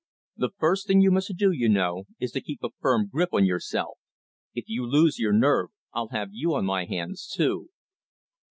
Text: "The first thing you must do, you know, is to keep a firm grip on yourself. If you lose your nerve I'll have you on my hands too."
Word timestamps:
"The 0.35 0.49
first 0.57 0.87
thing 0.87 1.01
you 1.01 1.11
must 1.11 1.37
do, 1.37 1.51
you 1.51 1.69
know, 1.69 2.05
is 2.19 2.31
to 2.31 2.41
keep 2.41 2.63
a 2.63 2.71
firm 2.79 3.05
grip 3.07 3.29
on 3.35 3.45
yourself. 3.45 3.99
If 4.55 4.67
you 4.67 4.83
lose 4.83 5.19
your 5.19 5.31
nerve 5.31 5.69
I'll 5.93 6.07
have 6.09 6.29
you 6.33 6.55
on 6.55 6.65
my 6.65 6.85
hands 6.85 7.31
too." 7.31 7.69